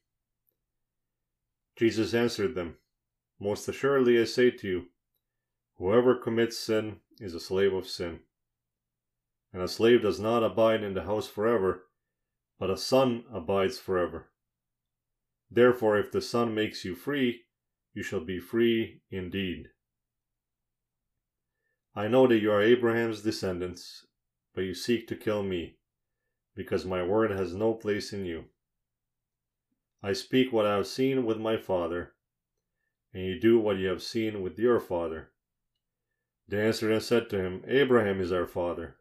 Jesus 1.76 2.14
answered 2.14 2.54
them, 2.54 2.76
Most 3.40 3.68
assuredly 3.68 4.20
I 4.20 4.24
say 4.24 4.50
to 4.50 4.68
you, 4.68 4.84
Whoever 5.78 6.14
commits 6.14 6.58
sin 6.58 7.00
is 7.18 7.34
a 7.34 7.40
slave 7.40 7.72
of 7.72 7.86
sin. 7.86 8.20
And 9.52 9.62
a 9.62 9.68
slave 9.68 10.02
does 10.02 10.20
not 10.20 10.42
abide 10.42 10.82
in 10.82 10.94
the 10.94 11.04
house 11.04 11.28
forever, 11.28 11.86
but 12.58 12.70
a 12.70 12.76
son 12.76 13.24
abides 13.32 13.78
forever. 13.78 14.30
Therefore, 15.50 15.96
if 15.96 16.10
the 16.10 16.20
Son 16.20 16.52
makes 16.52 16.84
you 16.84 16.96
free, 16.96 17.44
you 17.92 18.02
shall 18.02 18.24
be 18.24 18.40
free 18.40 19.02
indeed. 19.10 19.68
I 21.96 22.08
know 22.08 22.26
that 22.26 22.38
you 22.38 22.50
are 22.50 22.60
Abraham's 22.60 23.22
descendants, 23.22 24.06
but 24.52 24.62
you 24.62 24.74
seek 24.74 25.06
to 25.08 25.16
kill 25.16 25.44
me, 25.44 25.76
because 26.56 26.84
my 26.84 27.04
word 27.04 27.30
has 27.30 27.54
no 27.54 27.74
place 27.74 28.12
in 28.12 28.24
you. 28.24 28.46
I 30.02 30.12
speak 30.12 30.52
what 30.52 30.66
I 30.66 30.74
have 30.74 30.88
seen 30.88 31.24
with 31.24 31.38
my 31.38 31.56
father, 31.56 32.14
and 33.12 33.24
you 33.24 33.38
do 33.38 33.60
what 33.60 33.78
you 33.78 33.86
have 33.88 34.02
seen 34.02 34.42
with 34.42 34.58
your 34.58 34.80
father. 34.80 35.30
They 36.48 36.60
answered 36.66 36.90
and 36.90 37.02
said 37.02 37.30
to 37.30 37.38
him, 37.38 37.62
Abraham 37.66 38.20
is 38.20 38.32
our 38.32 38.46
father. 38.46 38.96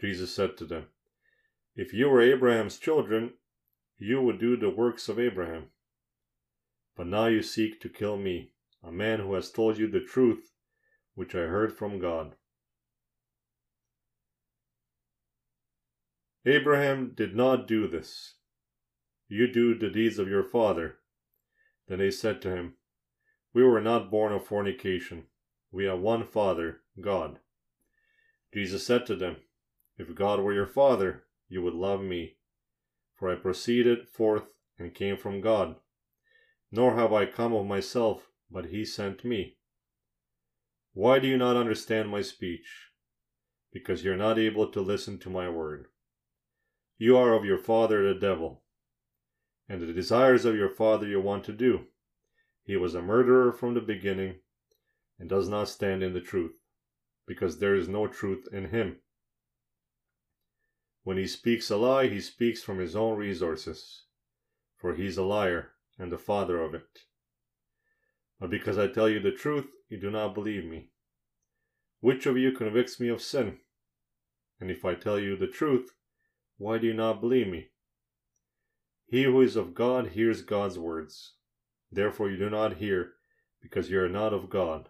Jesus 0.00 0.34
said 0.34 0.56
to 0.58 0.64
them, 0.64 0.88
If 1.76 1.94
you 1.94 2.08
were 2.08 2.20
Abraham's 2.20 2.78
children, 2.78 3.34
you 3.98 4.20
would 4.20 4.40
do 4.40 4.56
the 4.56 4.68
works 4.68 5.08
of 5.08 5.20
Abraham. 5.20 5.70
But 6.96 7.06
now 7.06 7.26
you 7.26 7.42
seek 7.42 7.80
to 7.80 7.88
kill 7.88 8.16
me, 8.16 8.50
a 8.82 8.90
man 8.90 9.20
who 9.20 9.34
has 9.34 9.50
told 9.50 9.78
you 9.78 9.86
the 9.86 10.00
truth, 10.00 10.50
which 11.16 11.34
I 11.34 11.40
heard 11.40 11.76
from 11.76 11.98
God. 11.98 12.36
Abraham 16.44 17.12
did 17.16 17.34
not 17.34 17.66
do 17.66 17.88
this. 17.88 18.34
You 19.26 19.48
do 19.48 19.74
the 19.76 19.90
deeds 19.90 20.20
of 20.20 20.28
your 20.28 20.44
father. 20.44 20.98
Then 21.88 21.98
they 21.98 22.12
said 22.12 22.40
to 22.42 22.50
him, 22.50 22.74
We 23.52 23.64
were 23.64 23.80
not 23.80 24.10
born 24.10 24.32
of 24.32 24.46
fornication. 24.46 25.24
We 25.72 25.86
have 25.86 25.98
one 25.98 26.24
Father, 26.24 26.82
God. 27.00 27.40
Jesus 28.54 28.86
said 28.86 29.06
to 29.06 29.16
them, 29.16 29.38
If 29.98 30.14
God 30.14 30.38
were 30.38 30.54
your 30.54 30.66
Father, 30.66 31.24
you 31.48 31.62
would 31.62 31.74
love 31.74 32.00
me, 32.00 32.36
for 33.16 33.32
I 33.32 33.34
proceeded 33.36 34.08
forth 34.08 34.44
and 34.78 34.94
came 34.94 35.16
from 35.16 35.40
God. 35.40 35.76
Nor 36.70 36.94
have 36.94 37.12
I 37.12 37.26
come 37.26 37.54
of 37.54 37.66
myself, 37.66 38.30
but 38.50 38.66
he 38.66 38.84
sent 38.84 39.24
me. 39.24 39.55
Why 40.96 41.18
do 41.18 41.28
you 41.28 41.36
not 41.36 41.58
understand 41.58 42.08
my 42.08 42.22
speech? 42.22 42.88
Because 43.70 44.02
you 44.02 44.14
are 44.14 44.16
not 44.16 44.38
able 44.38 44.68
to 44.68 44.80
listen 44.80 45.18
to 45.18 45.28
my 45.28 45.46
word. 45.46 45.88
You 46.96 47.18
are 47.18 47.34
of 47.34 47.44
your 47.44 47.58
father 47.58 48.14
the 48.14 48.18
devil, 48.18 48.62
and 49.68 49.82
the 49.82 49.92
desires 49.92 50.46
of 50.46 50.56
your 50.56 50.70
father 50.70 51.06
you 51.06 51.20
want 51.20 51.44
to 51.44 51.52
do. 51.52 51.88
He 52.64 52.76
was 52.76 52.94
a 52.94 53.02
murderer 53.02 53.52
from 53.52 53.74
the 53.74 53.82
beginning 53.82 54.36
and 55.18 55.28
does 55.28 55.50
not 55.50 55.68
stand 55.68 56.02
in 56.02 56.14
the 56.14 56.20
truth, 56.22 56.54
because 57.26 57.58
there 57.58 57.74
is 57.74 57.88
no 57.88 58.06
truth 58.06 58.48
in 58.50 58.70
him. 58.70 58.96
When 61.02 61.18
he 61.18 61.26
speaks 61.26 61.68
a 61.68 61.76
lie, 61.76 62.06
he 62.06 62.22
speaks 62.22 62.62
from 62.62 62.78
his 62.78 62.96
own 62.96 63.18
resources, 63.18 64.04
for 64.78 64.94
he 64.94 65.04
is 65.04 65.18
a 65.18 65.24
liar 65.24 65.72
and 65.98 66.10
the 66.10 66.16
father 66.16 66.58
of 66.58 66.74
it. 66.74 66.88
But 68.38 68.50
because 68.50 68.78
I 68.78 68.88
tell 68.88 69.08
you 69.08 69.20
the 69.20 69.32
truth, 69.32 69.66
you 69.88 69.98
do 69.98 70.10
not 70.10 70.34
believe 70.34 70.64
me. 70.64 70.90
Which 72.00 72.26
of 72.26 72.36
you 72.36 72.52
convicts 72.52 73.00
me 73.00 73.08
of 73.08 73.22
sin? 73.22 73.58
And 74.60 74.70
if 74.70 74.84
I 74.84 74.94
tell 74.94 75.18
you 75.18 75.36
the 75.36 75.46
truth, 75.46 75.94
why 76.58 76.78
do 76.78 76.86
you 76.86 76.94
not 76.94 77.20
believe 77.20 77.48
me? 77.48 77.68
He 79.06 79.24
who 79.24 79.40
is 79.40 79.56
of 79.56 79.74
God 79.74 80.08
hears 80.08 80.42
God's 80.42 80.78
words. 80.78 81.34
Therefore 81.90 82.30
you 82.30 82.36
do 82.36 82.50
not 82.50 82.76
hear, 82.76 83.12
because 83.62 83.90
you 83.90 84.00
are 84.00 84.08
not 84.08 84.32
of 84.32 84.50
God. 84.50 84.88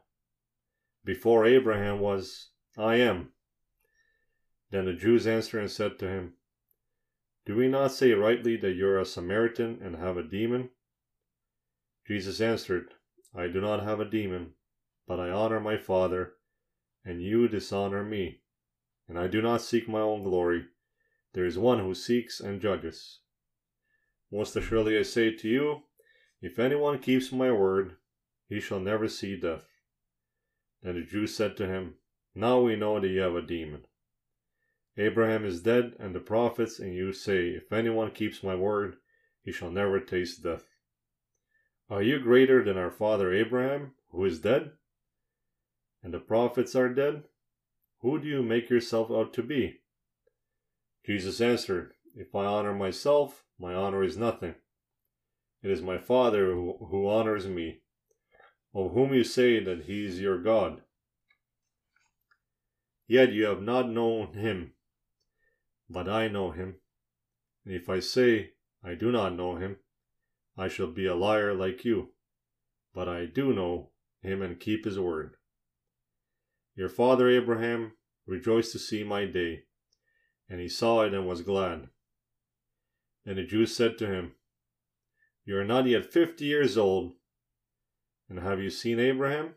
Before 1.05 1.45
Abraham 1.45 2.01
was, 2.01 2.51
I 2.77 2.97
am. 2.97 3.33
Then 4.71 4.87
the 4.87 4.95
Jews 4.95 5.27
answered 5.27 5.61
and 5.61 5.71
said 5.71 5.99
to 5.99 6.09
him, 6.09 6.35
Do 7.45 7.55
we 7.57 7.69
not 7.69 7.93
say 7.93 8.13
rightly 8.13 8.57
that 8.57 8.75
you 8.75 8.89
are 8.89 8.99
a 8.99 9.05
Samaritan 9.05 9.79
and 9.83 9.97
have 9.97 10.17
a 10.17 10.23
demon? 10.23 10.71
Jesus 12.07 12.41
answered, 12.41 12.95
I 13.37 13.49
do 13.49 13.61
not 13.61 13.83
have 13.83 14.01
a 14.01 14.05
demon, 14.07 14.55
but 15.07 15.21
I 15.21 15.29
honor 15.29 15.61
my 15.61 15.77
Father, 15.77 16.37
and 17.05 17.23
you 17.23 17.49
dishonor 17.49 18.03
me. 18.03 18.41
And 19.09 19.19
I 19.19 19.27
do 19.27 19.43
not 19.43 19.61
seek 19.61 19.87
my 19.87 20.01
own 20.01 20.23
glory. 20.23 20.65
There 21.35 21.45
is 21.45 21.59
one 21.59 21.81
who 21.81 21.95
seeks 21.95 22.41
and 22.41 22.63
judges. 22.63 23.21
Most 24.33 24.57
assuredly 24.57 24.99
I 24.99 25.03
say 25.03 25.33
to 25.33 25.49
you, 25.49 25.83
if 26.41 26.59
anyone 26.59 26.99
keeps 26.99 27.31
my 27.31 27.53
word, 27.53 27.97
he 28.49 28.59
shall 28.59 28.81
never 28.81 29.07
see 29.07 29.39
death. 29.39 29.69
Then 30.83 30.95
the 30.95 31.03
Jews 31.03 31.35
said 31.35 31.57
to 31.59 31.67
him, 31.67 31.97
Now 32.35 32.61
we 32.61 32.75
know 32.75 32.99
that 32.99 33.09
you 33.09 33.21
have 33.21 33.35
a 33.35 33.43
demon. 33.43 33.85
Abraham 34.97 35.45
is 35.45 35.63
dead, 35.63 35.95
and 35.99 36.15
the 36.15 36.21
prophets, 36.21 36.79
and 36.79 36.95
you 36.95 37.13
say, 37.13 37.49
If 37.49 37.71
anyone 37.71 38.13
keeps 38.13 38.43
my 38.43 38.55
word, 38.55 38.97
he 39.43 39.53
shall 39.53 39.71
never 39.71 40.01
taste 40.01 40.43
death. 40.43 40.76
Are 41.89 42.03
you 42.03 42.19
greater 42.19 42.65
than 42.65 42.77
our 42.77 42.91
father 42.91 43.33
Abraham, 43.33 43.93
who 44.11 44.25
is 44.25 44.41
dead? 44.41 44.73
And 46.03 46.13
the 46.13 46.19
prophets 46.19 46.75
are 46.75 46.89
dead? 46.89 47.25
Who 48.01 48.21
do 48.21 48.27
you 48.27 48.43
make 48.43 48.69
yourself 48.69 49.11
out 49.11 49.33
to 49.35 49.43
be? 49.43 49.81
Jesus 51.05 51.41
answered, 51.41 51.93
If 52.15 52.35
I 52.35 52.45
honor 52.45 52.75
myself, 52.75 53.45
my 53.59 53.73
honor 53.73 54.03
is 54.03 54.17
nothing. 54.17 54.57
It 55.63 55.71
is 55.71 55.81
my 55.81 55.99
Father 55.99 56.47
who, 56.47 56.77
who 56.91 57.09
honors 57.09 57.47
me, 57.47 57.81
of 58.75 58.93
whom 58.93 59.15
you 59.15 59.23
say 59.25 59.63
that 59.63 59.85
he 59.85 60.05
is 60.05 60.21
your 60.21 60.39
God. 60.43 60.83
Yet 63.07 63.33
you 63.33 63.45
have 63.47 63.63
not 63.63 63.89
known 63.89 64.35
him, 64.35 64.73
but 65.89 66.09
I 66.09 66.27
know 66.27 66.51
him. 66.51 66.77
And 67.65 67.75
if 67.75 67.89
I 67.89 68.01
say 68.01 68.51
I 68.85 68.95
do 68.95 69.13
not 69.13 69.35
know 69.35 69.57
him, 69.57 69.77
I 70.57 70.69
shall 70.69 70.87
be 70.87 71.07
a 71.07 71.15
liar 71.15 71.55
like 71.55 71.85
you. 71.85 72.13
But 72.95 73.09
I 73.09 73.27
do 73.27 73.53
know 73.53 73.91
him 74.23 74.43
and 74.43 74.59
keep 74.59 74.85
his 74.85 74.99
word. 74.99 75.37
Your 76.75 76.89
father 76.89 77.29
Abraham 77.29 77.93
rejoiced 78.27 78.73
to 78.73 78.79
see 78.79 79.05
my 79.05 79.25
day, 79.25 79.65
and 80.49 80.61
he 80.61 80.69
saw 80.69 81.03
it 81.03 81.15
and 81.15 81.27
was 81.27 81.43
glad. 81.43 81.89
And 83.25 83.39
the 83.39 83.45
Jews 83.45 83.75
said 83.75 83.99
to 83.99 84.07
him, 84.07 84.33
You 85.45 85.59
are 85.59 85.65
not 85.65 85.87
yet 85.87 86.13
fifty 86.13 86.45
years 86.45 86.77
old, 86.77 87.15
and 88.29 88.39
have 88.41 88.61
you 88.61 88.71
seen 88.71 88.99
Abraham? 88.99 89.55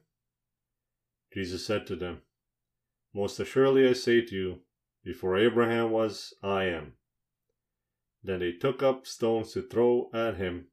Jesus 1.34 1.65
said 1.65 1.86
to 1.88 1.96
them, 1.96 2.22
Most 3.13 3.39
assuredly 3.39 3.88
I 3.88 3.94
say 3.94 4.22
to 4.22 4.36
you, 4.36 4.60
Before 5.03 5.38
Abraham 5.38 5.91
was, 5.91 6.34
I 6.41 6.65
am. 6.65 6.94
Then 8.24 8.39
they 8.39 8.51
took 8.51 8.84
up 8.84 9.08
stones 9.08 9.53
to 9.53 9.62
throw 9.62 10.10
at 10.13 10.38
him. 10.38 10.68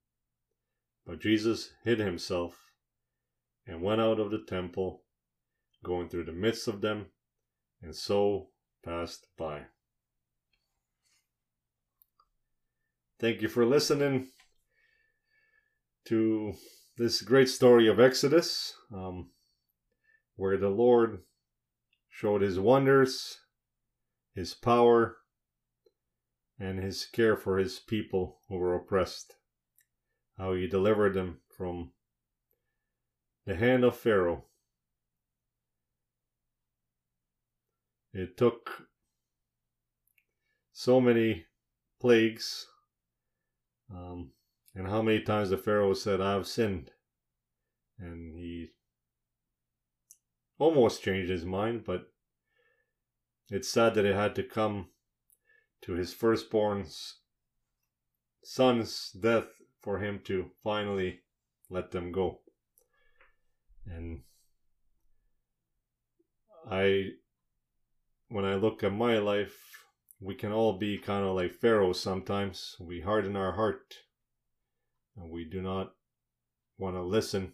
But 1.06 1.20
Jesus 1.20 1.70
hid 1.84 2.00
himself 2.00 2.66
and 3.64 3.80
went 3.80 4.00
out 4.00 4.18
of 4.18 4.30
the 4.30 4.42
temple, 4.42 5.04
going 5.84 6.08
through 6.08 6.24
the 6.24 6.32
midst 6.32 6.66
of 6.66 6.80
them, 6.80 7.06
and 7.80 7.94
so 7.94 8.48
passed 8.84 9.28
by. 9.38 9.66
Thank 13.20 13.40
you 13.40 13.48
for 13.48 13.64
listening 13.64 14.28
to 16.06 16.54
this 16.98 17.22
great 17.22 17.48
story 17.48 17.88
of 17.88 18.00
Exodus, 18.00 18.74
um, 18.92 19.30
where 20.34 20.56
the 20.56 20.68
Lord 20.68 21.20
showed 22.10 22.42
his 22.42 22.58
wonders, 22.58 23.38
his 24.34 24.54
power, 24.54 25.18
and 26.58 26.82
his 26.82 27.06
care 27.06 27.36
for 27.36 27.58
his 27.58 27.78
people 27.78 28.40
who 28.48 28.56
were 28.56 28.74
oppressed. 28.74 29.35
How 30.38 30.52
he 30.52 30.66
delivered 30.66 31.14
them 31.14 31.40
from 31.56 31.92
the 33.46 33.56
hand 33.56 33.84
of 33.84 33.96
Pharaoh. 33.96 34.44
It 38.12 38.36
took 38.36 38.88
so 40.72 41.00
many 41.00 41.46
plagues, 42.00 42.66
um, 43.90 44.32
and 44.74 44.88
how 44.88 45.00
many 45.00 45.20
times 45.20 45.50
the 45.50 45.56
Pharaoh 45.56 45.94
said, 45.94 46.20
I've 46.20 46.46
sinned. 46.46 46.90
And 47.98 48.36
he 48.36 48.70
almost 50.58 51.02
changed 51.02 51.30
his 51.30 51.44
mind, 51.44 51.84
but 51.84 52.10
it's 53.50 53.68
sad 53.68 53.94
that 53.94 54.04
it 54.04 54.14
had 54.14 54.34
to 54.34 54.42
come 54.42 54.88
to 55.82 55.92
his 55.92 56.12
firstborn's 56.12 57.20
son's 58.42 59.12
death 59.12 59.62
for 59.86 60.00
him 60.00 60.18
to 60.24 60.50
finally 60.64 61.20
let 61.70 61.92
them 61.92 62.10
go. 62.10 62.40
And 63.86 64.22
I, 66.68 67.10
when 68.28 68.44
I 68.44 68.56
look 68.56 68.82
at 68.82 68.92
my 68.92 69.18
life, 69.18 69.56
we 70.20 70.34
can 70.34 70.50
all 70.50 70.76
be 70.76 70.98
kind 70.98 71.24
of 71.24 71.36
like 71.36 71.52
Pharaoh 71.52 71.92
sometimes. 71.92 72.74
We 72.80 73.02
harden 73.02 73.36
our 73.36 73.52
heart 73.52 73.94
and 75.16 75.30
we 75.30 75.44
do 75.44 75.62
not 75.62 75.92
want 76.78 76.96
to 76.96 77.02
listen 77.02 77.52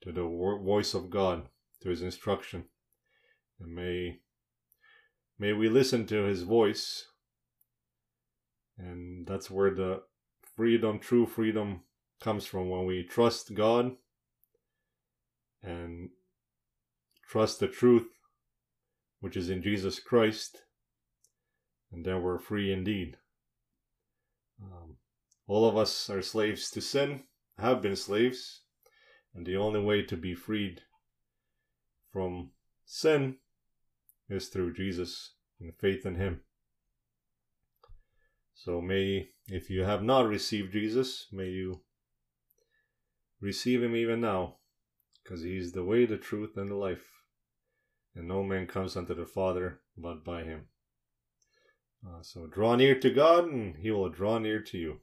to 0.00 0.12
the 0.12 0.24
voice 0.24 0.94
of 0.94 1.10
God, 1.10 1.50
to 1.82 1.90
his 1.90 2.00
instruction. 2.00 2.64
And 3.60 3.74
may 3.74 4.20
may 5.38 5.52
we 5.52 5.68
listen 5.68 6.06
to 6.06 6.22
his 6.24 6.44
voice 6.44 7.08
and 8.78 9.26
that's 9.26 9.50
where 9.50 9.74
the 9.74 10.02
freedom, 10.60 10.98
true 10.98 11.24
freedom, 11.24 11.80
comes 12.20 12.44
from 12.44 12.68
when 12.68 12.84
we 12.84 13.02
trust 13.02 13.54
God 13.54 13.92
and 15.62 16.10
trust 17.26 17.60
the 17.60 17.66
truth, 17.66 18.08
which 19.20 19.38
is 19.38 19.48
in 19.48 19.62
Jesus 19.62 19.98
Christ, 19.98 20.64
and 21.90 22.04
then 22.04 22.20
we're 22.20 22.38
free 22.38 22.70
indeed. 22.70 23.16
Um, 24.62 24.96
all 25.46 25.66
of 25.66 25.78
us 25.78 26.10
are 26.10 26.20
slaves 26.20 26.70
to 26.72 26.82
sin, 26.82 27.22
have 27.58 27.80
been 27.80 27.96
slaves, 27.96 28.60
and 29.34 29.46
the 29.46 29.56
only 29.56 29.80
way 29.80 30.02
to 30.02 30.14
be 30.14 30.34
freed 30.34 30.82
from 32.12 32.50
sin 32.84 33.36
is 34.28 34.48
through 34.48 34.74
Jesus 34.74 35.30
and 35.58 35.72
faith 35.74 36.04
in 36.04 36.16
Him. 36.16 36.42
So 38.62 38.82
may, 38.82 39.30
if 39.48 39.70
you 39.70 39.84
have 39.84 40.02
not 40.02 40.28
received 40.28 40.74
Jesus, 40.74 41.28
may 41.32 41.48
you 41.48 41.80
receive 43.40 43.82
him 43.82 43.96
even 43.96 44.20
now, 44.20 44.56
because 45.24 45.42
he 45.42 45.56
is 45.56 45.72
the 45.72 45.82
way, 45.82 46.04
the 46.04 46.18
truth, 46.18 46.58
and 46.58 46.70
the 46.70 46.74
life. 46.74 47.06
And 48.14 48.28
no 48.28 48.42
man 48.42 48.66
comes 48.66 48.98
unto 48.98 49.14
the 49.14 49.24
Father 49.24 49.80
but 49.96 50.26
by 50.26 50.42
him. 50.42 50.66
Uh, 52.06 52.20
so 52.20 52.46
draw 52.46 52.76
near 52.76 53.00
to 53.00 53.08
God, 53.08 53.46
and 53.46 53.76
he 53.76 53.90
will 53.90 54.10
draw 54.10 54.36
near 54.36 54.60
to 54.60 54.76
you. 54.76 55.00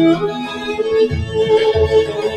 Thank 0.00 0.30
you. 2.24 2.29